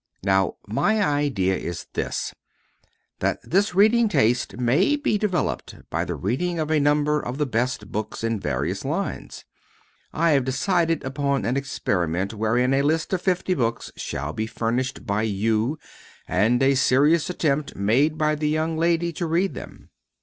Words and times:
Now, 0.23 0.55
my 0.65 0.99
idea 0.99 1.55
is 1.55 1.85
this: 1.93 2.33
that 3.19 3.37
this 3.43 3.75
reading 3.75 4.09
taste 4.09 4.57
may 4.57 4.95
be 4.95 5.19
developed 5.19 5.75
by 5.91 6.05
the 6.05 6.15
reading 6.15 6.57
of 6.57 6.71
a 6.71 6.79
number 6.79 7.21
of 7.23 7.37
the 7.37 7.45
best 7.45 7.91
books 7.91 8.23
in 8.23 8.39
various 8.39 8.83
lines. 8.83 9.45
I 10.11 10.31
have 10.31 10.43
decided 10.43 11.03
upon 11.03 11.45
an 11.45 11.55
experiment 11.55 12.33
wherein 12.33 12.73
a 12.73 12.81
list 12.81 13.13
of 13.13 13.21
fifty 13.21 13.53
books 13.53 13.91
shall 13.95 14.33
be 14.33 14.47
furnished 14.47 15.05
by 15.05 15.21
you 15.21 15.77
and 16.27 16.63
a 16.63 16.73
serious 16.73 17.29
attempt 17.29 17.75
made 17.75 18.17
by 18.17 18.33
the 18.33 18.49
young 18.49 18.77
lady 18.77 19.13
to 19.13 19.27
read 19.27 19.53
them. 19.53 19.91